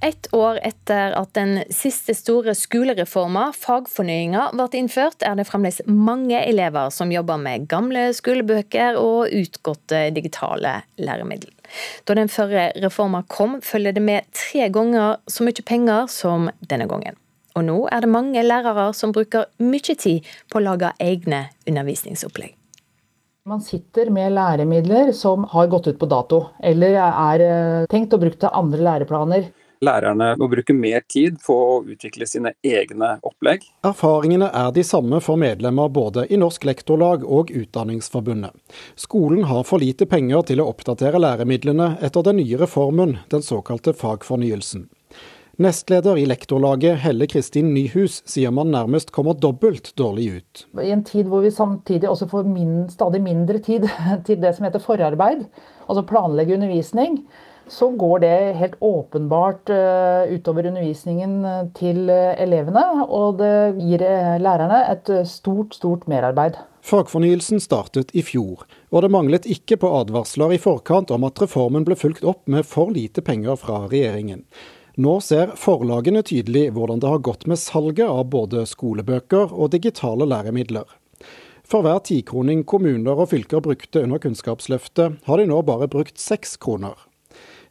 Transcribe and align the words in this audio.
Ett 0.00 0.34
år 0.34 0.60
etter 0.62 1.10
at 1.18 1.32
den 1.34 1.56
siste 1.74 2.14
store 2.14 2.52
skolereforma, 2.54 3.48
fagfornyinga, 3.50 4.44
ble 4.54 4.66
innført, 4.78 5.24
er 5.26 5.34
det 5.34 5.48
fremdeles 5.48 5.80
mange 5.90 6.38
elever 6.38 6.92
som 6.94 7.10
jobber 7.10 7.40
med 7.42 7.66
gamle 7.70 8.04
skolebøker 8.14 8.94
og 9.00 9.34
utgåtte 9.34 10.04
digitale 10.14 10.76
læremidler. 11.02 11.50
Da 12.06 12.14
den 12.14 12.30
førre 12.30 12.68
reforma 12.78 13.24
kom, 13.26 13.58
følger 13.58 13.98
det 13.98 14.04
med 14.06 14.30
tre 14.30 14.70
ganger 14.70 15.18
så 15.26 15.48
mye 15.48 15.66
penger 15.66 16.06
som 16.14 16.46
denne 16.62 16.86
gangen. 16.86 17.18
Og 17.58 17.66
nå 17.66 17.78
er 17.90 18.06
det 18.06 18.14
mange 18.14 18.46
lærere 18.46 18.92
som 18.94 19.10
bruker 19.10 19.50
mye 19.58 19.98
tid 19.98 20.22
på 20.46 20.60
å 20.60 20.66
lage 20.70 20.94
egne 21.02 21.48
undervisningsopplegg. 21.66 22.54
Man 23.48 23.62
sitter 23.64 24.12
med 24.14 24.36
læremidler 24.36 25.10
som 25.16 25.46
har 25.50 25.70
gått 25.72 25.88
ut 25.88 25.98
på 25.98 26.06
dato, 26.06 26.44
eller 26.62 27.00
er 27.02 27.42
eh, 27.42 27.86
tenkt 27.90 28.14
å 28.14 28.20
bruke 28.20 28.38
til 28.38 28.52
andre 28.54 28.84
læreplaner. 28.84 29.48
Lærerne 29.84 30.32
må 30.40 30.48
bruke 30.50 30.74
mer 30.74 31.04
tid 31.06 31.38
på 31.44 31.54
å 31.54 31.78
utvikle 31.86 32.26
sine 32.26 32.54
egne 32.66 33.14
opplegg. 33.22 33.62
Erfaringene 33.86 34.50
er 34.50 34.72
de 34.74 34.82
samme 34.86 35.20
for 35.22 35.38
medlemmer 35.40 35.90
både 35.94 36.26
i 36.32 36.40
Norsk 36.40 36.66
Lektorlag 36.66 37.22
og 37.22 37.52
Utdanningsforbundet. 37.54 38.54
Skolen 38.98 39.46
har 39.50 39.64
for 39.68 39.82
lite 39.82 40.08
penger 40.10 40.48
til 40.50 40.62
å 40.62 40.68
oppdatere 40.72 41.22
læremidlene 41.22 41.94
etter 42.02 42.26
den 42.26 42.40
nye 42.42 42.58
reformen, 42.58 43.18
den 43.30 43.44
såkalte 43.46 43.94
fagfornyelsen. 43.94 44.88
Nestleder 45.58 46.18
i 46.18 46.26
Lektorlaget, 46.30 47.00
Helle 47.02 47.26
Kristin 47.26 47.72
Nyhus, 47.74 48.20
sier 48.30 48.52
man 48.54 48.68
nærmest 48.70 49.08
kommer 49.10 49.34
dobbelt 49.34 49.90
dårlig 49.98 50.26
ut. 50.36 50.60
I 50.78 50.92
en 50.94 51.02
tid 51.02 51.26
hvor 51.26 51.42
vi 51.42 51.50
samtidig 51.50 52.06
også 52.06 52.28
får 52.30 52.46
min, 52.46 52.84
stadig 52.92 53.18
mindre 53.24 53.58
tid 53.58 53.88
til 54.26 54.38
det 54.38 54.52
som 54.54 54.68
heter 54.68 54.82
forarbeid, 54.82 55.42
altså 55.88 56.04
planlegge 56.06 56.54
undervisning, 56.54 57.24
så 57.68 57.90
går 57.90 58.22
det 58.24 58.36
helt 58.58 58.76
åpenbart 58.80 59.70
uh, 59.70 60.28
utover 60.32 60.66
undervisningen 60.70 61.44
eh, 61.44 61.60
til 61.76 62.08
uh, 62.10 62.34
elevene. 62.40 62.84
Og 63.04 63.38
det 63.40 63.52
gir 63.80 64.04
lærerne 64.42 64.80
et 64.92 65.12
stort, 65.28 65.76
stort 65.76 66.08
merarbeid. 66.10 66.58
Fagfornyelsen 66.88 67.60
startet 67.60 68.14
i 68.16 68.22
fjor, 68.24 68.64
og 68.94 69.04
det 69.04 69.12
manglet 69.12 69.48
ikke 69.50 69.76
på 69.82 69.90
advarsler 69.98 70.54
i 70.56 70.60
forkant 70.62 71.10
om 71.12 71.26
at 71.28 71.40
reformen 71.42 71.84
ble 71.84 71.98
fulgt 71.98 72.24
opp 72.24 72.46
med 72.48 72.64
for 72.66 72.94
lite 72.94 73.24
penger 73.24 73.58
fra 73.60 73.82
regjeringen. 73.90 74.46
Nå 74.98 75.18
ser 75.22 75.52
forlagene 75.54 76.24
tydelig 76.26 76.72
hvordan 76.74 77.02
det 77.02 77.10
har 77.12 77.20
gått 77.22 77.44
med 77.46 77.60
salget 77.60 78.08
av 78.08 78.24
både 78.32 78.64
skolebøker 78.66 79.52
og 79.52 79.70
digitale 79.74 80.26
læremidler. 80.26 80.88
For 81.68 81.84
hver 81.84 82.00
tikroning 82.00 82.64
kommuner 82.64 83.20
og 83.20 83.28
fylker 83.30 83.60
brukte 83.60 84.00
under 84.02 84.18
Kunnskapsløftet, 84.22 85.20
har 85.28 85.38
de 85.38 85.46
nå 85.50 85.60
bare 85.68 85.90
brukt 85.92 86.16
seks 86.18 86.56
kroner. 86.56 86.96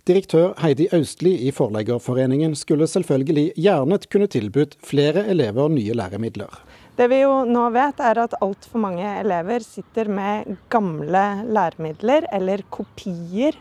Direktør 0.07 0.53
Heidi 0.61 0.87
Austli 0.95 1.33
i 1.47 1.51
Forleggerforeningen 1.51 2.55
skulle 2.55 2.87
selvfølgelig 2.87 3.51
gjerne 3.59 3.99
kunne 4.07 4.29
tilbudt 4.31 4.77
flere 4.79 5.25
elever 5.27 5.67
nye 5.73 5.95
læremidler. 5.99 6.61
Det 6.97 7.09
vi 7.11 7.21
jo 7.21 7.43
nå 7.45 7.67
vet 7.75 7.99
er 8.01 8.23
at 8.23 8.37
altfor 8.41 8.81
mange 8.81 9.05
elever 9.19 9.61
sitter 9.65 10.07
med 10.09 10.55
gamle 10.71 11.25
læremidler 11.51 12.25
eller 12.33 12.63
kopier 12.73 13.59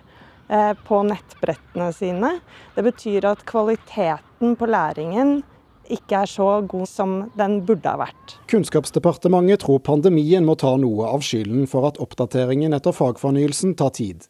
Eh, 0.49 0.73
på 0.87 1.03
nettbrettene 1.03 1.91
sine. 1.93 2.29
Det 2.77 2.85
betyr 2.87 3.25
at 3.27 3.43
kvaliteten 3.49 4.55
på 4.57 4.69
læringen 4.71 5.41
ikke 5.93 6.23
er 6.23 6.31
så 6.31 6.49
god 6.69 6.89
som 6.91 7.15
den 7.39 7.59
burde 7.67 7.91
ha 7.91 8.01
vært. 8.01 8.37
Kunnskapsdepartementet 8.51 9.63
tror 9.65 9.83
pandemien 9.87 10.47
må 10.47 10.57
ta 10.61 10.75
noe 10.81 11.09
av 11.11 11.25
skylden 11.27 11.69
for 11.71 11.89
at 11.89 12.01
oppdateringen 12.03 12.77
etter 12.77 12.97
fagfornyelsen 12.97 13.77
tar 13.79 13.95
tid. 13.99 14.27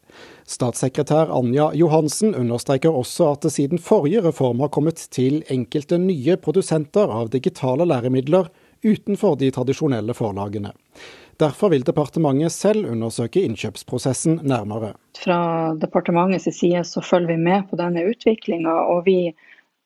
Statssekretær 0.47 1.33
Anja 1.35 1.69
Johansen 1.77 2.35
understreker 2.37 2.95
også 2.95 3.33
at 3.33 3.47
det 3.47 3.53
siden 3.57 3.81
forrige 3.83 4.23
reform 4.25 4.63
har 4.63 4.73
kommet 4.73 5.01
til 5.13 5.41
enkelte 5.53 5.99
nye 6.01 6.37
produsenter 6.41 7.11
av 7.11 7.33
digitale 7.33 7.87
læremidler 7.87 8.51
utenfor 8.85 9.37
de 9.39 9.49
tradisjonelle 9.51 10.13
forlagene. 10.17 10.73
Derfor 11.37 11.69
vil 11.69 11.85
departementet 11.85 12.53
selv 12.53 12.87
undersøke 12.89 13.43
innkjøpsprosessen 13.45 14.39
nærmere. 14.47 14.95
Fra 15.17 15.73
departementets 15.77 16.49
side 16.49 16.81
så 16.89 17.03
følger 17.05 17.35
vi 17.35 17.43
med 17.43 17.67
på 17.69 17.77
denne 17.77 18.07
utviklinga, 18.09 18.73
og 18.89 19.05
vi 19.05 19.35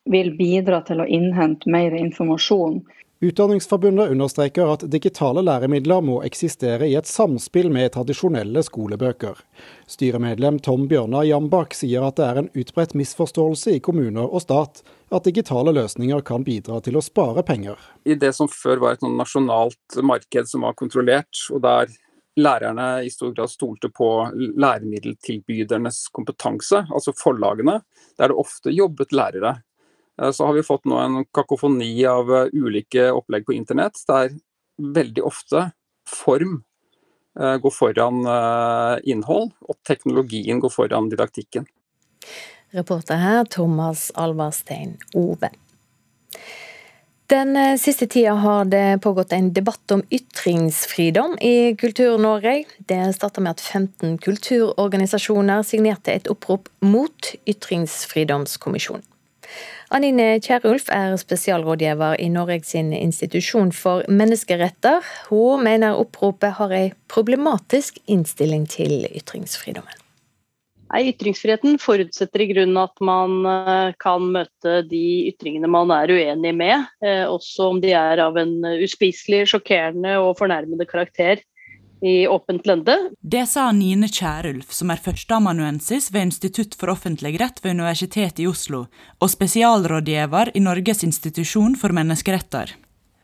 vil 0.10 0.34
bidra 0.38 0.82
til 0.88 1.04
å 1.04 1.08
innhente 1.08 1.70
mer 1.70 1.94
informasjon 1.98 2.82
Utdanningsforbundet 3.24 4.10
understreker 4.10 4.72
at 4.74 4.84
digitale 4.90 5.44
læremidler 5.46 6.00
må 6.02 6.16
eksistere 6.26 6.88
i 6.90 6.96
et 6.98 7.06
samspill 7.06 7.68
med 7.70 7.92
tradisjonelle 7.94 8.64
skolebøker. 8.66 9.38
Styremedlem 9.86 10.58
Tom 10.66 10.88
Bjørnar 10.90 11.28
Jambak 11.30 11.78
sier 11.78 12.08
at 12.08 12.18
det 12.18 12.26
er 12.26 12.42
en 12.42 12.50
utbredt 12.58 12.98
misforståelse 12.98 13.76
i 13.78 13.84
kommuner 13.86 14.26
og 14.26 14.42
stat 14.42 14.82
at 15.14 15.30
digitale 15.30 15.70
løsninger 15.78 16.26
kan 16.26 16.42
bidra 16.50 16.82
til 16.82 16.98
å 16.98 17.06
spare 17.06 17.46
penger. 17.46 17.78
I 18.10 18.18
det 18.18 18.34
som 18.34 18.50
før 18.50 18.82
var 18.88 18.98
et 18.98 19.06
nasjonalt 19.06 20.02
marked 20.02 20.50
som 20.50 20.66
var 20.66 20.74
kontrollert, 20.82 21.46
og 21.54 21.62
der 21.62 21.94
lærerne 22.42 23.04
i 23.06 23.14
stor 23.14 23.36
grad 23.38 23.54
stolte 23.54 23.94
på 23.94 24.16
læremiddeltilbydernes 24.34 26.08
kompetanse, 26.10 26.88
altså 26.90 27.14
forlagene, 27.22 27.84
der 28.18 28.34
det 28.34 28.42
ofte 28.50 28.74
jobbet 28.74 29.14
lærere 29.14 29.60
så 30.30 30.46
har 30.46 30.54
vi 30.54 30.64
fått 30.64 30.86
nå 30.86 30.98
en 31.02 31.24
kakofoni 31.34 31.94
av 32.06 32.30
eh, 32.36 32.50
ulike 32.54 33.10
opplegg 33.12 33.48
på 33.48 33.56
internett, 33.58 33.98
der 34.08 34.36
veldig 34.78 35.24
ofte 35.26 35.70
form 36.10 36.60
eh, 37.40 37.58
går 37.64 37.74
foran 37.74 38.22
innhold, 39.04 39.52
og 39.66 39.80
teknologien 39.88 40.62
går 40.62 40.74
foran 40.74 41.10
didaktikken. 41.10 41.66
Reporter 42.72 43.20
her 43.20 43.46
Thomas 43.50 44.12
Alvarstein 44.16 44.96
Ove. 45.18 45.50
Den 47.32 47.56
siste 47.80 48.10
tida 48.12 48.34
har 48.44 48.66
det 48.68 49.00
pågått 49.04 49.32
en 49.32 49.54
debatt 49.56 49.92
om 49.96 50.02
ytringsfridom 50.12 51.38
i 51.40 51.76
Kultur-Norge. 51.80 52.66
Det 52.78 53.00
starta 53.16 53.44
med 53.44 53.56
at 53.56 53.64
15 53.64 54.18
kulturorganisasjoner 54.20 55.64
signerte 55.64 56.12
et 56.12 56.28
opprop 56.32 56.68
mot 56.84 57.32
Ytringsfridomskommisjonen. 57.48 59.08
Anine 59.92 60.40
Kierulf 60.40 60.86
er 60.94 61.18
spesialrådgiver 61.20 62.16
i 62.24 62.30
Norges 62.32 62.76
institusjon 62.76 63.74
for 63.76 64.06
menneskeretter. 64.08 65.04
Hun 65.28 65.66
mener 65.68 66.00
oppropet 66.00 66.56
har 66.62 66.72
en 66.72 66.94
problematisk 67.12 68.00
innstilling 68.08 68.70
til 68.72 69.04
ytringsfridommen. 69.12 69.98
Ytringsfriheten 70.92 71.78
forutsetter 71.80 72.44
i 72.44 72.50
grunnen 72.52 72.80
at 72.82 73.04
man 73.04 73.46
eh, 73.48 73.94
kan 74.02 74.26
møte 74.34 74.82
de 74.90 75.04
ytringene 75.30 75.70
man 75.72 75.92
er 75.96 76.12
uenig 76.12 76.52
med, 76.56 76.88
eh, 77.06 77.24
også 77.24 77.70
om 77.72 77.80
de 77.84 77.94
er 77.96 78.20
av 78.20 78.36
en 78.40 78.58
uspiselig, 78.84 79.46
sjokkerende 79.54 80.18
og 80.20 80.36
fornærmende 80.42 80.88
karakter 80.90 81.40
i 82.02 82.28
åpent 82.28 82.66
lende. 82.66 82.98
Det 83.22 83.46
sa 83.50 83.70
Nine 83.72 84.10
Kjærulf, 84.10 84.74
som 84.74 84.92
er 84.94 85.02
førsteamanuensis 85.02 86.10
ved 86.14 86.30
Institutt 86.30 86.78
for 86.78 86.94
offentlig 86.94 87.38
rett 87.42 87.62
ved 87.64 87.78
Universitetet 87.78 88.42
i 88.44 88.48
Oslo, 88.50 88.86
og 89.22 89.30
spesialrådgiver 89.30 90.56
i 90.58 90.64
Norges 90.64 91.06
institusjon 91.08 91.78
for 91.78 91.94
menneskeretter. 91.96 92.74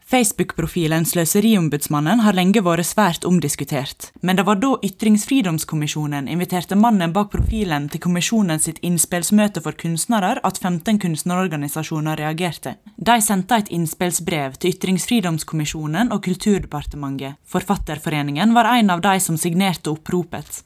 Facebook-profilen 0.08 1.04
Sløseriombudsmannen 1.06 2.22
har 2.24 2.36
lenge 2.38 2.62
vært 2.64 2.88
svært 2.88 3.26
omdiskutert, 3.28 4.06
men 4.24 4.38
det 4.40 4.46
var 4.48 4.56
da 4.62 4.70
Ytringsfridomskommisjonen 4.88 6.30
inviterte 6.32 6.78
mannen 6.80 7.12
bak 7.12 7.28
profilen 7.34 7.90
til 7.92 8.00
kommisjonen 8.06 8.62
sitt 8.64 8.80
innspillsmøte 8.88 9.60
for 9.66 9.76
kunstnere 9.76 10.38
at 10.48 10.62
15 10.64 11.02
kunstnerorganisasjoner 11.04 12.22
reagerte. 12.24 12.78
De 12.96 13.18
sendte 13.20 13.60
et 13.60 13.74
innspillsbrev 13.76 14.56
til 14.62 14.78
Ytringsfridomskommisjonen 14.78 16.14
og 16.16 16.24
Kulturdepartementet. 16.24 17.36
Forfatterforeningen 17.44 18.56
var 18.56 18.72
en 18.78 18.96
av 18.96 19.04
de 19.04 19.18
som 19.20 19.36
signerte 19.36 19.92
oppropet. 19.92 20.64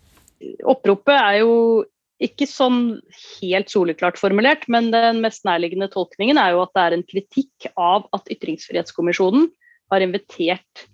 Oppropet 0.70 1.18
er 1.18 1.40
jo 1.42 1.56
ikke 2.22 2.48
sånn 2.50 3.00
helt 3.42 3.72
soleklart 3.74 4.20
formulert, 4.22 4.68
men 4.72 4.92
den 4.94 5.22
mest 5.24 5.46
nærliggende 5.48 5.90
tolkningen 5.94 6.40
er 6.42 6.54
jo 6.56 6.64
at 6.66 6.74
det 6.78 6.86
er 6.86 6.96
en 6.98 7.08
kritikk 7.08 7.68
av 7.76 8.08
at 8.16 8.30
Ytringsfrihetskommisjonen 8.34 9.50
har 9.92 10.06
invitert 10.06 10.88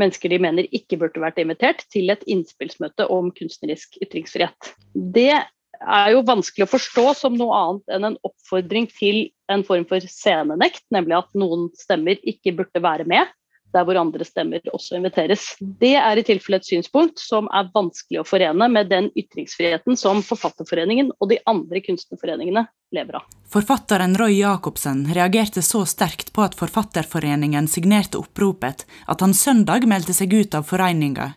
mennesker 0.00 0.32
de 0.32 0.40
mener 0.42 0.68
ikke 0.76 0.98
burde 1.00 1.22
vært 1.22 1.40
invitert, 1.42 1.84
til 1.92 2.12
et 2.12 2.22
innspillsmøte 2.30 3.06
om 3.12 3.30
kunstnerisk 3.36 3.98
ytringsfrihet. 4.04 4.72
Det 4.94 5.34
er 5.80 6.12
jo 6.12 6.24
vanskelig 6.28 6.66
å 6.66 6.70
forstå 6.70 7.06
som 7.18 7.36
noe 7.36 7.56
annet 7.56 7.94
enn 7.96 8.08
en 8.10 8.18
oppfordring 8.26 8.88
til 8.92 9.22
en 9.52 9.64
form 9.66 9.86
for 9.88 10.04
scenenekt, 10.04 10.84
nemlig 10.94 11.18
at 11.20 11.36
noen 11.38 11.68
stemmer 11.78 12.20
ikke 12.28 12.54
burde 12.58 12.82
være 12.84 13.06
med 13.08 13.28
der 13.74 13.86
hvor 13.86 13.98
andre 14.00 14.26
stemmer 14.26 14.62
også 14.72 14.98
inviteres. 14.98 15.54
Det 15.60 15.94
er 15.98 16.18
i 16.18 16.24
tilfelle 16.26 16.60
et 16.60 16.68
synspunkt 16.68 17.22
som 17.22 17.48
er 17.54 17.70
vanskelig 17.74 18.22
å 18.22 18.26
forene 18.26 18.68
med 18.72 18.90
den 18.90 19.10
ytringsfriheten 19.18 19.98
som 19.98 20.22
Forfatterforeningen 20.26 21.12
og 21.18 21.30
de 21.32 21.40
andre 21.50 21.82
kunstnerforeningene 21.84 22.66
lever 22.94 23.20
av. 23.20 23.26
Forfatteren 23.50 24.16
Roy 24.18 24.40
Jacobsen 24.40 25.04
reagerte 25.14 25.62
så 25.62 25.84
sterkt 25.88 26.32
på 26.34 26.44
at 26.46 26.56
Forfatterforeningen 26.58 27.68
signerte 27.70 28.20
oppropet, 28.20 28.86
at 29.06 29.22
han 29.24 29.34
søndag 29.34 29.86
meldte 29.90 30.14
seg 30.16 30.34
ut 30.34 30.54
av 30.58 30.66
foreninga. 30.70 31.32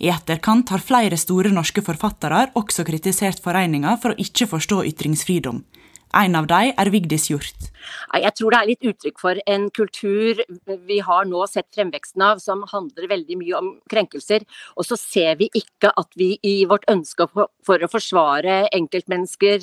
I 0.00 0.08
etterkant 0.08 0.70
har 0.72 0.80
flere 0.80 1.18
store 1.20 1.50
norske 1.52 1.82
forfattere 1.84 2.46
også 2.56 2.86
kritisert 2.88 3.42
foreninga 3.44 3.98
for 4.00 4.14
å 4.14 4.22
ikke 4.24 4.48
forstå 4.48 4.84
ytringsfridom. 4.94 5.60
En 6.10 6.34
av 6.34 6.48
dem 6.50 6.72
er 6.74 6.88
Vigdis 6.90 7.28
Hjort. 7.30 7.68
Jeg 8.18 8.32
tror 8.34 8.50
det 8.50 8.58
er 8.58 8.68
litt 8.68 8.86
uttrykk 8.90 9.20
for 9.22 9.38
en 9.46 9.68
kultur 9.70 10.40
vi 10.88 10.98
har 11.06 11.28
nå 11.30 11.44
sett 11.46 11.68
fremveksten 11.76 12.24
av, 12.26 12.40
som 12.42 12.64
handler 12.72 13.06
veldig 13.12 13.36
mye 13.38 13.54
om 13.60 13.68
krenkelser. 13.90 14.42
Og 14.74 14.88
så 14.88 14.98
ser 14.98 15.38
vi 15.38 15.46
ikke 15.54 15.92
at 15.94 16.10
vi 16.18 16.32
i 16.46 16.64
vårt 16.70 16.88
ønske 16.90 17.28
for 17.30 17.46
å 17.86 17.90
forsvare 17.92 18.64
enkeltmennesker 18.74 19.62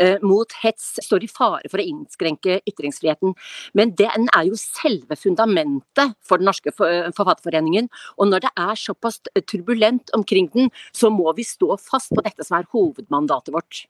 eh, 0.00 0.16
mot 0.24 0.56
hets 0.62 0.94
står 1.04 1.28
i 1.28 1.30
fare 1.30 1.68
for 1.68 1.82
å 1.82 1.86
innskrenke 1.86 2.62
ytringsfriheten. 2.64 3.36
Men 3.76 3.92
den 4.00 4.30
er 4.32 4.48
jo 4.48 4.60
selve 4.60 5.20
fundamentet 5.20 6.16
for 6.24 6.40
Den 6.40 6.48
norske 6.48 6.72
forfatterforeningen. 6.74 7.90
Og 8.16 8.32
når 8.32 8.48
det 8.48 8.54
er 8.56 8.80
såpass 8.80 9.20
turbulent 9.44 10.12
omkring 10.16 10.48
den, 10.56 10.72
så 10.96 11.12
må 11.12 11.28
vi 11.36 11.44
stå 11.44 11.76
fast 11.76 12.16
på 12.16 12.24
dette 12.24 12.46
som 12.46 12.56
er 12.58 12.70
hovedmandatet 12.72 13.52
vårt. 13.52 13.84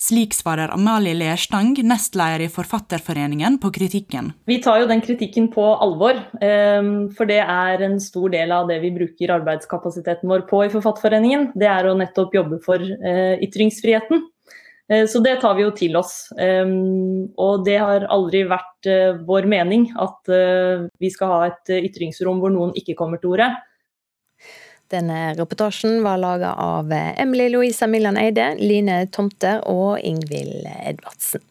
Slik 0.00 0.32
svarer 0.32 0.70
Amalie 0.72 1.12
Lerstang, 1.12 1.74
nestleder 1.84 2.40
i 2.40 2.48
Forfatterforeningen, 2.48 3.58
på 3.60 3.68
kritikken. 3.70 4.30
Vi 4.48 4.56
tar 4.64 4.78
jo 4.80 4.86
den 4.88 5.02
kritikken 5.04 5.50
på 5.52 5.64
alvor, 5.76 6.16
ehm, 6.40 7.10
for 7.12 7.28
det 7.28 7.42
er 7.42 7.84
en 7.84 7.98
stor 8.00 8.32
del 8.32 8.50
av 8.50 8.70
det 8.72 8.78
vi 8.80 8.94
bruker 8.96 9.34
arbeidskapasiteten 9.36 10.24
vår 10.24 10.46
på 10.48 10.64
i 10.64 10.72
Forfatterforeningen. 10.72 11.50
Det 11.52 11.68
er 11.68 11.84
å 11.84 11.98
nettopp 12.00 12.32
jobbe 12.32 12.62
for 12.64 12.80
eh, 12.80 13.36
ytringsfriheten. 13.44 14.24
Eh, 14.88 15.04
så 15.04 15.20
det 15.20 15.36
tar 15.42 15.54
vi 15.60 15.68
jo 15.68 15.76
til 15.76 16.00
oss. 16.00 16.32
Ehm, 16.40 17.28
og 17.36 17.66
det 17.68 17.76
har 17.84 18.08
aldri 18.08 18.46
vært 18.48 18.88
eh, 18.88 19.20
vår 19.20 19.44
mening 19.52 19.90
at 20.00 20.32
vi 20.96 21.10
skal 21.12 21.28
ha 21.28 21.42
et 21.50 21.76
ytringsrom 21.76 22.40
hvor 22.40 22.48
noen 22.48 22.72
ikke 22.72 22.96
kommer 22.96 23.20
til 23.20 23.36
orde. 23.36 23.52
Denne 24.90 25.34
reportasjen 25.38 26.00
var 26.02 26.18
laga 26.18 26.54
av 26.58 26.90
Emily 26.92 27.48
Louisa 27.52 27.86
Millan 27.86 28.18
Eide, 28.18 28.56
Line 28.58 29.04
Tomter 29.14 29.62
og 29.70 30.00
Ingvild 30.02 30.66
Edvardsen. 30.66 31.44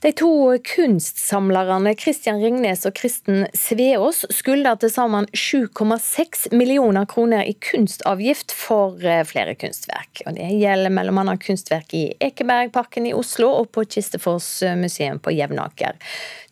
De 0.00 0.12
to 0.12 0.58
kunstsamlerne 0.76 1.90
Christian 1.98 2.38
Ringnes 2.38 2.84
og 2.86 2.94
Kristen 2.94 3.48
Sveås 3.50 4.20
skylder 4.30 4.78
til 4.78 4.92
sammen 4.94 5.26
7,6 5.34 6.52
millioner 6.54 7.08
kroner 7.10 7.42
i 7.42 7.56
kunstavgift 7.58 8.54
for 8.54 9.02
eh, 9.02 9.24
flere 9.26 9.56
kunstverk. 9.58 10.22
Og 10.22 10.38
det 10.38 10.52
gjelder 10.54 10.94
bl.a. 10.94 11.34
kunstverk 11.42 11.96
i 11.98 12.04
Ekebergparken 12.28 13.10
i 13.10 13.14
Oslo 13.16 13.50
og 13.58 13.72
på 13.74 13.88
Kistefors 13.90 14.46
museum 14.78 15.18
på 15.18 15.34
Jevnaker. 15.34 15.98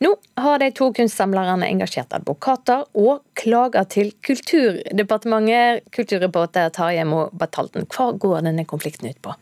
Nå 0.03 0.11
har 0.43 0.59
de 0.59 0.73
to 0.75 0.91
kunstsamlerne 0.99 1.71
engasjert 1.71 2.19
advokater 2.19 2.83
og 2.99 3.23
klager 3.39 3.87
til 3.87 4.11
Kulturdepartementet. 4.27 5.87
Kulturreporter 5.95 6.75
Tarjei 6.75 7.07
Mo 7.07 7.29
Batalten, 7.31 7.87
hva 7.95 8.11
går 8.11 8.43
denne 8.51 8.67
konflikten 8.67 9.07
ut 9.07 9.23
på? 9.23 9.39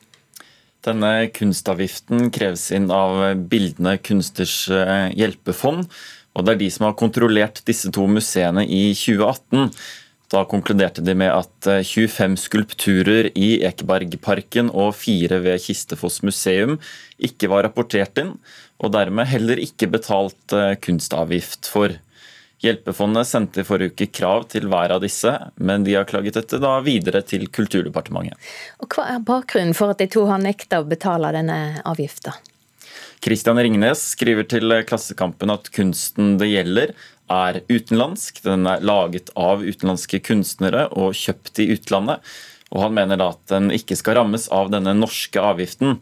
Denne 0.86 1.28
kunstavgiften 1.34 2.30
kreves 2.34 2.68
inn 2.76 2.92
av 2.94 3.18
Bildende 3.50 3.96
kunstners 4.06 4.68
eh, 4.70 5.10
hjelpefond. 5.18 5.88
Og 6.36 6.46
det 6.46 6.54
er 6.56 6.60
de 6.62 6.72
som 6.74 6.86
har 6.90 6.98
kontrollert 7.00 7.64
disse 7.66 7.90
to 7.96 8.06
museene 8.12 8.66
i 8.68 8.90
2018. 8.94 9.72
Da 10.34 10.44
konkluderte 10.50 11.04
de 11.06 11.16
med 11.18 11.32
at 11.32 11.70
25 11.86 12.36
eh, 12.36 12.38
skulpturer 12.42 13.30
i 13.34 13.50
Ekebergparken 13.66 14.70
og 14.74 14.94
fire 15.00 15.42
ved 15.46 15.62
Kistefoss 15.64 16.22
museum 16.26 16.78
ikke 17.18 17.50
var 17.50 17.66
rapportert 17.66 18.22
inn, 18.22 18.36
og 18.81 18.94
dermed 18.94 19.30
heller 19.31 19.62
ikke 19.62 19.90
betalt 19.94 20.54
eh, 20.54 20.76
kunstavgift 20.81 21.70
for. 21.72 21.98
Hjelpefondet 22.63 23.28
sendte 23.28 23.62
i 23.62 23.68
forrige 23.68 23.94
uke 23.94 24.07
krav 24.16 24.46
til 24.52 24.69
hver 24.72 24.94
av 24.96 25.02
disse, 25.04 25.31
men 25.60 25.84
de 25.84 25.98
har 25.98 26.07
klaget 26.07 26.38
dette 26.40 26.60
da 26.63 26.78
videre 26.86 27.22
til 27.28 27.50
Kulturdepartementet. 27.52 28.40
Og 28.80 28.90
Hva 28.96 29.10
er 29.16 29.25
bakgrunnen 29.28 29.75
for 29.75 29.92
at 29.92 30.02
de 30.02 30.07
to 30.12 30.24
har 30.30 30.42
nekta 30.42 30.80
å 30.81 30.88
betale 30.88 31.34
denne 31.36 31.81
avgifta? 31.84 32.38
Christian 33.25 33.60
Ringnes 33.60 34.02
skriver 34.13 34.48
til 34.48 34.72
Klassekampen 34.88 35.52
at 35.52 35.68
kunsten 35.75 36.36
det 36.40 36.52
gjelder 36.52 36.94
er 37.31 37.62
utenlandsk. 37.68 38.42
Den 38.46 38.68
er 38.69 38.84
laget 38.86 39.31
av 39.36 39.63
utenlandske 39.66 40.22
kunstnere 40.24 40.88
og 40.94 41.16
kjøpt 41.18 41.63
i 41.63 41.72
utlandet. 41.75 42.22
Og 42.74 42.86
han 42.86 42.96
mener 42.98 43.19
da 43.19 43.31
at 43.34 43.44
den 43.52 43.72
ikke 43.74 43.98
skal 43.98 44.19
rammes 44.19 44.48
av 44.54 44.72
denne 44.74 44.96
norske 44.98 45.42
avgiften. 45.42 46.00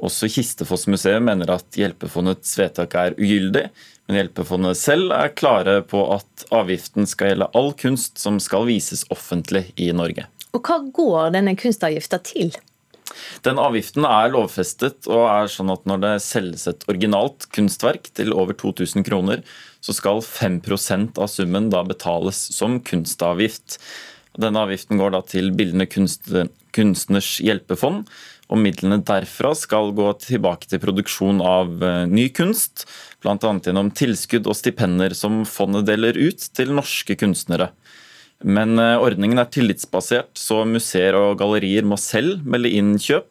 Også 0.00 0.30
Kistefoss 0.32 0.86
museum 0.90 1.26
mener 1.28 1.50
at 1.52 1.76
Hjelpefondets 1.76 2.56
vedtak 2.58 2.96
er 2.96 3.16
ugyldig, 3.18 3.68
men 4.10 4.18
Hjelpefondet 4.18 4.74
selv 4.74 5.12
er 5.14 5.30
klare 5.38 5.76
på 5.86 6.00
at 6.16 6.42
avgiften 6.50 7.06
skal 7.06 7.30
gjelde 7.30 7.46
all 7.54 7.68
kunst 7.78 8.18
som 8.18 8.40
skal 8.42 8.64
vises 8.66 9.04
offentlig 9.14 9.68
i 9.78 9.92
Norge. 9.94 10.24
Og 10.50 10.66
Hva 10.66 10.80
går 10.82 11.30
denne 11.36 11.54
kunstavgifta 11.54 12.18
til? 12.26 12.50
Den 13.46 13.60
avgiften 13.62 14.02
er 14.06 14.32
lovfestet 14.34 15.06
og 15.06 15.28
er 15.28 15.46
sånn 15.50 15.70
at 15.70 15.86
når 15.86 16.02
det 16.02 16.12
selges 16.26 16.66
et 16.72 16.82
originalt 16.90 17.46
kunstverk 17.54 18.10
til 18.18 18.34
over 18.34 18.58
2000 18.58 19.06
kroner, 19.06 19.44
så 19.78 19.94
skal 19.94 20.24
5% 20.26 21.22
av 21.22 21.30
summen 21.30 21.70
da 21.70 21.84
betales 21.86 22.42
som 22.50 22.80
kunstavgift. 22.82 23.78
Denne 24.42 24.66
avgiften 24.66 24.98
går 24.98 25.14
da 25.14 25.22
til 25.22 25.54
Bildende 25.54 25.86
kunstners 25.86 27.30
hjelpefond, 27.46 28.10
og 28.50 28.58
midlene 28.58 28.98
derfra 29.06 29.52
skal 29.58 29.92
gå 29.96 30.08
tilbake 30.24 30.68
til 30.70 30.82
produksjon 30.82 31.40
av 31.44 31.84
eh, 31.86 32.04
ny 32.10 32.26
kunst, 32.34 32.86
bl.a. 33.22 33.36
gjennom 33.38 33.92
tilskudd 33.94 34.48
og 34.50 34.58
stipender 34.58 35.14
som 35.16 35.44
fondet 35.46 35.86
deler 35.90 36.18
ut 36.18 36.48
til 36.56 36.74
norske 36.74 37.16
kunstnere. 37.20 37.70
Men 38.42 38.78
eh, 38.80 38.96
ordningen 38.98 39.38
er 39.38 39.50
tillitsbasert, 39.52 40.32
så 40.38 40.64
museer 40.66 41.18
og 41.18 41.38
gallerier 41.40 41.86
må 41.86 42.00
selv 42.00 42.42
melde 42.42 42.72
inn 42.74 42.96
kjøp, 42.98 43.28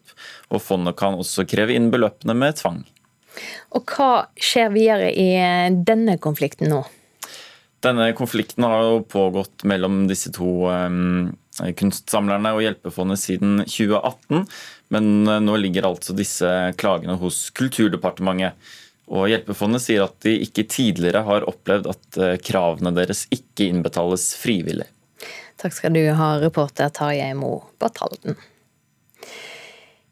og 0.53 0.63
fondet 0.63 0.97
kan 0.99 1.19
også 1.19 1.45
kreve 1.49 1.75
inn 1.75 1.91
beløpene 1.93 2.35
med 2.37 2.59
tvang. 2.61 2.83
Og 3.75 3.91
hva 3.93 4.29
skjer 4.39 4.71
videre 4.73 5.11
i 5.11 5.29
eh, 5.35 5.67
denne 5.73 6.15
konflikten 6.21 6.71
nå? 6.71 6.85
Denne 7.83 8.09
konflikten 8.15 8.65
har 8.67 8.81
jo 8.83 9.03
pågått 9.07 9.63
mellom 9.67 10.01
disse 10.09 10.33
to 10.35 10.67
um, 10.67 11.29
kunstsamlerne 11.79 12.53
og 12.55 12.63
Hjelpefondet 12.63 13.21
siden 13.21 13.63
2018. 13.65 14.45
Men 14.95 15.09
eh, 15.27 15.41
nå 15.43 15.57
ligger 15.61 15.89
altså 15.91 16.15
disse 16.17 16.49
klagene 16.79 17.17
hos 17.21 17.47
Kulturdepartementet. 17.57 18.57
Og 19.09 19.29
Hjelpefondet 19.31 19.81
sier 19.81 20.05
at 20.05 20.19
de 20.25 20.35
ikke 20.45 20.67
tidligere 20.69 21.23
har 21.25 21.47
opplevd 21.49 21.89
at 21.89 22.21
eh, 22.21 22.37
kravene 22.45 22.93
deres 22.97 23.25
ikke 23.33 23.69
innbetales 23.69 24.31
frivillig. 24.39 24.87
Takk 25.59 25.75
skal 25.75 25.95
du 25.95 26.03
ha, 26.15 26.35
reporter 26.39 26.91
Tarjei 26.93 27.33
Mo 27.35 27.57
Batalden. 27.81 28.37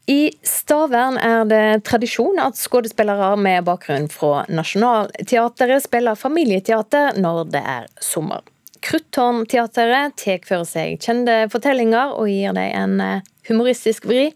I 0.07 0.31
Stavern 0.44 1.17
er 1.19 1.41
det 1.47 1.63
tradisjon 1.88 2.39
at 2.39 2.55
skuespillere 2.55 3.33
med 3.39 3.65
bakgrunn 3.67 4.07
fra 4.11 4.45
Nationaltheatret 4.47 5.83
spiller 5.83 6.16
familieteater 6.16 7.19
når 7.19 7.49
det 7.51 7.63
er 7.75 7.89
sommer. 7.99 8.45
Kruttårnteatret 8.81 10.18
tar 10.19 10.44
for 10.48 10.68
seg 10.68 11.00
kjente 11.04 11.46
fortellinger 11.54 12.16
og 12.18 12.30
gir 12.31 12.56
dem 12.57 12.74
en 12.81 13.02
eh, 13.04 13.31
humoristisk 13.50 14.07
vri. 14.10 14.30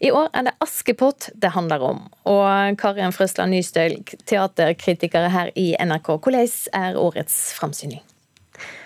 I 0.00 0.12
år 0.14 0.30
er 0.32 0.48
det 0.48 0.56
Askepott 0.64 1.30
det 1.34 1.52
handler 1.56 1.84
om. 1.84 2.00
Og 2.30 2.78
Karin 2.80 3.14
Frøsland 3.14 3.54
Nystøl, 3.54 4.00
teaterkritiker 4.28 5.28
her 5.32 5.52
i 5.54 5.72
NRK, 5.80 6.16
hvordan 6.16 6.50
er 6.72 6.98
årets 7.00 7.54
framsyning? 7.58 8.02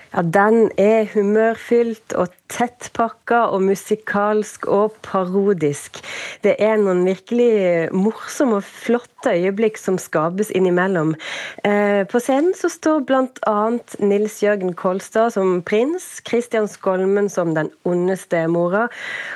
Ja, 0.09 0.23
Den 0.23 0.71
er 0.81 1.05
humørfylt 1.13 2.15
og 2.17 2.33
tettpakka 2.49 3.43
og 3.53 3.61
musikalsk 3.67 4.65
og 4.73 4.97
parodisk. 5.05 6.01
Det 6.41 6.55
er 6.59 6.81
noen 6.81 7.05
virkelig 7.05 7.93
morsomme 7.93 8.63
og 8.63 8.65
flotte 8.65 9.18
øyeblikk 9.27 9.79
som 9.81 9.99
skapes 9.99 10.51
innimellom. 10.55 11.15
Eh, 11.65 12.05
på 12.07 12.21
scenen 12.23 12.55
så 12.55 12.71
står 12.71 13.03
bl.a. 13.09 13.57
Nils 13.99 14.39
Jørgen 14.43 14.75
Kolstad 14.79 15.33
som 15.35 15.63
prins, 15.67 16.21
Kristian 16.29 16.69
Skolmen 16.69 17.31
som 17.33 17.55
den 17.57 17.71
ondeste 17.89 18.45
mora, 18.49 18.87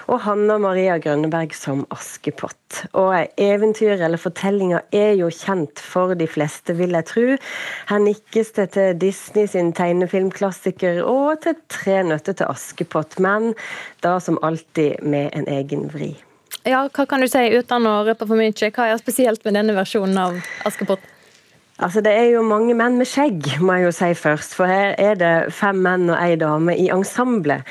og 0.06 0.22
Hanna 0.26 0.58
Maria 0.62 0.98
Grønneberg 1.02 1.54
som 1.56 1.86
Askepott. 1.90 2.84
Og 2.96 3.12
eventyr 3.36 3.98
eller 3.98 4.20
fortellinga 4.20 4.82
er 4.92 5.16
jo 5.18 5.28
kjent 5.32 5.82
for 5.82 6.14
de 6.14 6.28
fleste, 6.30 6.76
vil 6.78 6.94
jeg 6.96 7.08
tro. 7.10 7.26
Her 7.90 8.04
nikkes 8.06 8.54
det 8.58 8.70
til 8.76 8.96
Disney 9.00 9.50
sin 9.50 9.72
tegnefilmklassiker 9.76 11.02
og 11.04 11.42
til 11.42 11.58
Tre 11.72 12.02
nøtter 12.04 12.36
til 12.36 12.50
Askepott 12.50 13.18
men 13.22 13.52
da 14.04 14.18
som 14.20 14.38
alltid 14.42 15.02
med 15.02 15.32
en 15.36 15.48
egen 15.48 15.88
vri. 15.92 16.14
Ja, 16.64 16.85
Hva 16.88 17.06
kan 17.06 17.21
du 17.21 17.28
si 17.30 17.42
uten 17.56 17.88
å 17.90 17.94
røpe 18.06 18.26
for 18.28 18.38
mye? 18.38 18.52
Hva 18.52 18.90
er 18.92 19.00
spesielt 19.00 19.44
med 19.44 19.59
denne 19.59 19.75
versjonen 19.76 20.18
av 20.18 20.38
Askepott? 20.68 21.02
Altså, 21.79 22.00
Det 22.00 22.12
er 22.12 22.29
jo 22.35 22.43
mange 22.45 22.75
menn 22.76 22.99
med 23.00 23.09
skjegg, 23.09 23.47
må 23.64 23.79
jeg 23.79 23.87
jo 23.87 23.93
si 23.97 24.11
først. 24.14 24.52
For 24.59 24.69
her 24.69 24.93
er 25.00 25.14
det 25.17 25.52
fem 25.57 25.79
menn 25.81 26.11
og 26.12 26.19
ei 26.21 26.37
dame 26.37 26.75
i 26.76 26.91
ensemblet. 26.93 27.64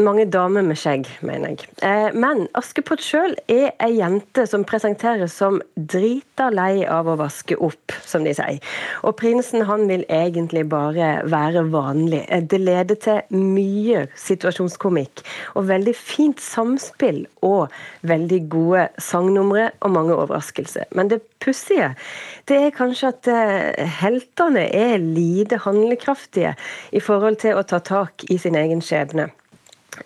Mange 0.00 0.24
damer 0.32 0.64
med 0.64 0.78
skjegg, 0.80 1.04
mener 1.20 1.52
jeg. 1.52 1.68
Eh, 1.84 2.08
men 2.16 2.46
Askepott 2.56 3.04
sjøl 3.04 3.36
er 3.52 3.74
ei 3.84 3.90
jente 3.98 4.46
som 4.48 4.64
presenteres 4.64 5.36
som 5.36 5.60
drita 5.76 6.48
lei 6.56 6.86
av 6.88 7.10
å 7.10 7.18
vaske 7.20 7.58
opp, 7.60 7.92
som 8.08 8.24
de 8.24 8.32
sier. 8.34 8.62
Og 9.04 9.18
prinsen 9.20 9.66
han 9.68 9.84
vil 9.92 10.06
egentlig 10.08 10.64
bare 10.72 11.20
være 11.28 11.66
vanlig. 11.68 12.24
Eh, 12.30 12.40
det 12.40 12.62
leder 12.62 12.96
til 12.96 13.20
mye 13.36 14.06
situasjonskomikk 14.24 15.20
og 15.54 15.68
veldig 15.68 15.94
fint 16.00 16.40
samspill 16.40 17.26
og 17.44 17.68
veldig 18.08 18.40
gode 18.48 18.88
sangnumre 18.96 19.68
og 19.84 19.94
mange 20.00 20.16
overraskelser. 20.16 20.88
Men 20.96 21.12
det 21.12 21.20
pussige 21.44 21.92
det 22.48 22.56
er 22.60 22.74
kanskje 22.76 23.12
at 23.12 23.28
heltene 24.00 24.66
er 24.74 24.98
lite 25.02 25.60
handlekraftige 25.64 26.54
i 26.94 27.02
forhold 27.02 27.40
til 27.44 27.58
å 27.58 27.66
ta 27.66 27.80
tak 27.84 28.26
i 28.30 28.38
sin 28.40 28.58
egen 28.58 28.82
skjebne. 28.84 29.30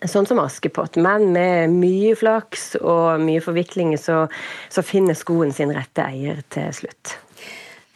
Sånn 0.05 0.27
som 0.29 0.41
Askepott, 0.43 0.99
men 1.01 1.31
med 1.33 1.73
mye 1.73 2.13
flaks 2.19 2.75
og 2.83 3.23
mye 3.25 3.41
forviklinger 3.41 4.01
så, 4.01 4.19
så 4.69 4.85
finner 4.85 5.17
skoen 5.17 5.55
sin 5.57 5.73
rette 5.73 6.05
eier 6.05 6.43
til 6.53 6.69
slutt. 6.77 7.17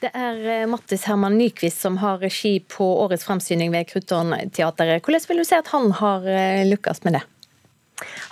Det 0.03 0.11
er 0.19 0.39
eh, 0.51 0.65
Mattis 0.67 1.05
Herman 1.07 1.37
Nyquist 1.39 1.85
som 1.85 2.01
har 2.03 2.19
regi 2.25 2.57
på 2.67 2.87
årets 3.05 3.27
fremsyning 3.29 3.71
ved 3.75 3.87
Kruttornteatret. 3.93 5.05
Hvordan 5.05 5.29
vil 5.29 5.43
du 5.43 5.47
si 5.47 5.55
at 5.55 5.71
han 5.71 5.93
har 6.01 6.27
eh, 6.27 6.65
lykkes 6.67 7.05
med 7.05 7.21
det? 7.21 7.23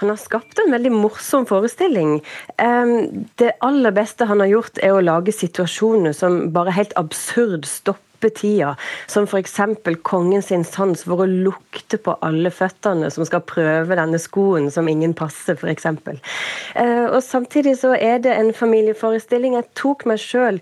Han 0.01 0.13
har 0.13 0.21
skapt 0.21 0.61
en 0.63 0.73
veldig 0.75 0.93
morsom 0.95 1.47
forestilling. 1.49 2.19
Det 3.41 3.51
aller 3.65 3.97
beste 3.97 4.29
han 4.31 4.43
har 4.43 4.51
gjort, 4.51 4.79
er 4.83 4.95
å 4.97 5.03
lage 5.05 5.35
situasjoner 5.35 6.15
som 6.17 6.47
bare 6.55 6.75
helt 6.77 6.95
absurd 7.01 7.69
stopper 7.69 8.33
tida, 8.37 8.75
som 9.07 9.25
f.eks. 9.25 9.57
kongen 10.03 10.43
sin 10.43 10.65
sans 10.65 11.05
for 11.05 11.25
å 11.25 11.29
lukte 11.29 11.97
på 11.97 12.17
alle 12.21 12.53
føttene 12.53 13.09
som 13.11 13.25
skal 13.25 13.45
prøve 13.49 13.97
denne 13.97 14.21
skoen 14.21 14.71
som 14.71 14.89
ingen 14.89 15.15
passer, 15.17 15.57
f.eks. 15.57 15.87
Eh, 16.75 17.07
og 17.09 17.23
samtidig 17.25 17.79
så 17.81 17.95
er 17.97 18.21
det 18.21 18.35
en 18.37 18.53
familieforestilling. 18.53 19.57
Jeg 19.57 19.71
tok 19.79 20.07
meg 20.11 20.21
sjøl 20.21 20.61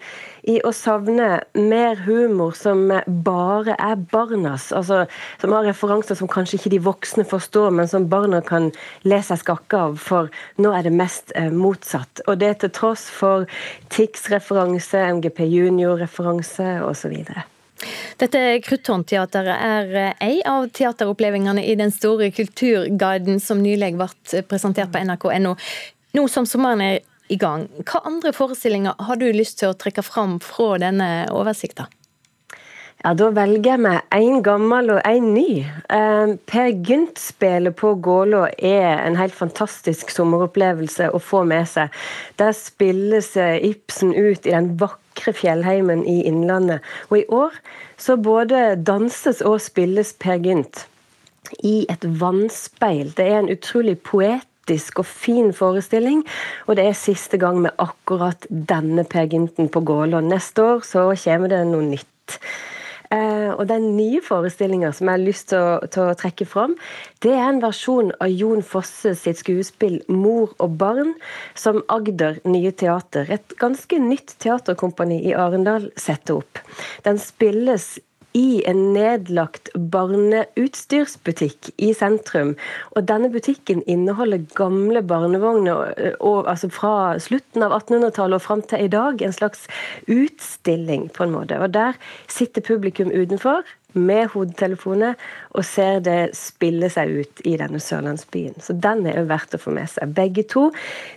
i 0.49 0.57
å 0.65 0.73
savne 0.73 1.43
mer 1.55 1.99
humor 2.07 2.55
som 2.57 2.87
bare 3.25 3.77
er 3.77 3.99
barnas. 4.13 4.71
altså 4.73 5.05
Som 5.41 5.53
har 5.53 5.67
referanser 5.69 6.17
som 6.19 6.31
kanskje 6.31 6.59
ikke 6.59 6.73
de 6.73 6.81
voksne 6.87 7.25
forstår, 7.29 7.71
men 7.71 7.89
som 7.89 8.09
barna 8.09 8.41
kan 8.41 8.71
le 9.05 9.21
seg 9.23 9.43
skakke 9.43 9.83
av, 9.89 9.99
for 10.01 10.33
nå 10.57 10.73
er 10.73 10.89
det 10.89 10.95
mest 10.97 11.35
eh, 11.37 11.53
motsatt. 11.53 12.25
Og 12.27 12.41
det 12.41 12.59
til 12.63 12.73
tross 12.73 13.09
for 13.13 13.45
Tix-referanse, 13.93 15.05
MGP 15.21 15.45
Junior-referanse 15.45 16.79
osv. 16.87 17.15
Dette 18.19 18.41
Kruttornteatret 18.65 19.53
er 19.53 19.93
eh, 20.01 20.25
ei 20.25 20.41
av 20.49 20.71
teateropplevelsene 20.75 21.63
i 21.63 21.77
den 21.79 21.93
store 21.95 22.33
kulturguiden 22.35 23.39
som 23.43 23.61
nylig 23.63 23.95
ble 24.01 24.43
presentert 24.49 24.91
på 24.95 25.05
nrk.no. 25.05 25.55
Nå 26.17 26.25
som 26.33 26.49
sommeren 26.49 26.83
er 26.83 26.99
i 27.29 27.37
gang. 27.41 27.69
Hva 27.85 28.03
andre 28.09 28.33
forestillinger 28.37 28.99
har 28.99 29.21
du 29.21 29.29
lyst 29.33 29.61
til 29.61 29.73
å 29.73 29.79
trekke 29.79 30.05
fram 30.07 30.39
fra 30.45 30.77
denne 30.83 31.29
oversikten? 31.35 31.91
Ja, 33.05 33.13
Da 33.15 33.29
velger 33.31 33.77
jeg 33.77 33.81
meg 33.85 34.01
en 34.11 34.41
gammel 34.43 34.91
og 34.97 35.05
en 35.07 35.29
ny. 35.35 35.63
Eh, 35.63 36.33
per 36.51 36.73
Gynt-spelet 36.89 37.77
på 37.79 37.93
Gålå 38.03 38.49
er 38.59 39.05
en 39.05 39.15
helt 39.21 39.37
fantastisk 39.39 40.11
sommeropplevelse 40.11 41.13
å 41.15 41.21
få 41.23 41.45
med 41.47 41.69
seg. 41.71 41.95
Der 42.43 42.51
spilles 42.59 43.37
eh, 43.37 43.63
Ibsen 43.71 44.17
ut 44.17 44.43
i 44.43 44.51
den 44.51 44.73
vakre 44.83 45.33
fjellheimen 45.33 46.03
i 46.11 46.25
Innlandet. 46.27 46.83
Og 47.13 47.21
i 47.21 47.27
år 47.31 47.55
så 47.97 48.19
både 48.19 48.75
danses 48.83 49.45
og 49.47 49.61
spilles 49.63 50.11
Per 50.19 50.43
Gynt 50.43 50.89
i 51.63 51.87
et 51.89 52.03
vannspeil. 52.03 53.15
Det 53.15 53.31
er 53.31 53.45
en 53.45 53.53
utrolig 53.53 54.01
poet 54.03 54.43
og 54.71 55.07
fin 55.07 55.53
forestilling. 55.57 56.25
Og 56.67 56.77
det 56.77 56.87
er 56.87 56.97
siste 56.99 57.39
gang 57.41 57.61
med 57.65 57.77
akkurat 57.79 58.47
denne 58.51 59.05
Per 59.09 59.29
Gynten 59.31 59.71
på 59.73 59.81
Gålå. 59.81 60.21
Neste 60.21 60.63
år 60.63 60.85
så 60.87 61.09
kommer 61.25 61.49
det 61.49 61.65
noe 61.71 61.87
nytt. 61.87 62.41
Uh, 63.09 63.55
og 63.57 63.63
den 63.71 63.95
nye 63.97 64.21
forestillinga 64.21 64.91
som 64.93 65.09
jeg 65.09 65.17
har 65.17 65.23
lyst 65.23 65.47
til 65.49 65.63
å, 65.65 65.77
til 65.89 66.11
å, 66.11 66.17
trekke 66.19 66.45
fram, 66.45 66.75
det 67.25 67.31
er 67.33 67.47
en 67.47 67.63
versjon 67.63 68.11
av 68.21 68.29
Jon 68.29 68.61
Fosse 68.61 69.15
sitt 69.17 69.41
skuespill 69.41 70.03
'Mor 70.13 70.53
og 70.61 70.75
barn', 70.77 71.15
som 71.57 71.81
Agder 71.89 72.37
Nye 72.45 72.69
Teater, 72.69 73.31
et 73.33 73.57
ganske 73.57 73.97
nytt 73.97 74.37
teaterkompani 74.45 75.23
i 75.25 75.33
Arendal, 75.33 75.89
setter 75.97 76.43
opp. 76.43 76.61
Den 77.09 77.17
spilles 77.17 77.95
i 78.39 78.63
en 78.71 78.81
nedlagt 78.95 79.71
barneutstyrsbutikk 79.95 81.73
i 81.83 81.91
sentrum. 81.97 82.55
Og 82.95 83.09
denne 83.09 83.31
butikken 83.35 83.83
inneholder 83.91 84.45
gamle 84.59 85.03
barnevogner 85.03 85.91
og, 86.21 86.47
altså 86.47 86.71
fra 86.73 86.95
slutten 87.23 87.67
av 87.67 87.75
1800-tallet 87.81 88.39
og 88.39 88.47
fram 88.47 88.63
til 88.71 88.87
i 88.87 88.93
dag. 88.93 89.23
En 89.23 89.35
slags 89.35 89.67
utstilling, 90.07 91.09
på 91.15 91.27
en 91.27 91.35
måte. 91.35 91.59
Og 91.59 91.75
der 91.75 91.99
sitter 92.31 92.65
publikum 92.65 93.11
utenfor 93.11 93.67
med 93.99 94.29
hodetelefoner 94.35 95.17
og 95.57 95.65
ser 95.67 96.03
det 96.05 96.19
spille 96.37 96.91
seg 96.93 97.23
ut 97.23 97.47
i 97.49 97.57
denne 97.61 97.81
sørlandsbyen. 97.83 98.59
Så 98.63 98.77
den 98.77 99.07
er 99.09 99.23
jo 99.23 99.31
verdt 99.33 99.57
å 99.57 99.63
få 99.63 99.75
med 99.75 99.91
seg. 99.91 100.15
Begge 100.15 100.45
to 100.47 100.69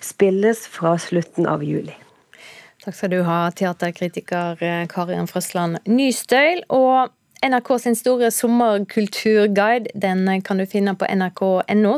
spilles 0.04 0.66
fra 0.72 0.96
slutten 1.02 1.50
av 1.52 1.66
juli. 1.68 1.98
Takk 2.82 2.96
skal 2.98 3.12
du 3.14 3.20
ha, 3.28 3.52
teaterkritiker 3.54 4.56
Karian 4.58 4.88
Karin 4.90 5.28
Frøsland 5.30 5.78
Nystøyl. 5.86 6.64
Og 6.74 7.12
NRK 7.46 7.70
sin 7.82 7.98
store 7.98 8.32
sommerkulturguide 8.34 9.94
den 10.02 10.26
kan 10.46 10.62
du 10.62 10.66
finne 10.70 10.96
på 10.98 11.06
nrk.no 11.10 11.94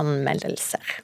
anmeldelser. 0.00 0.96